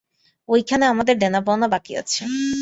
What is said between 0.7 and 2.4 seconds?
আমাদের দেনাপাওনা বাকি আছে।